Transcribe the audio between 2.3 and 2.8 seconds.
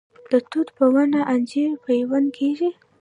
کیږي؟